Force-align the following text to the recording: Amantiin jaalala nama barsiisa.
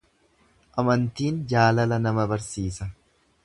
Amantiin 0.83 1.37
jaalala 1.53 2.01
nama 2.07 2.29
barsiisa. 2.35 2.93